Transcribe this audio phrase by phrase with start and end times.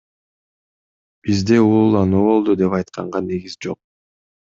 [1.27, 3.83] Бизде уулануу болду деп айтканга негиз жок.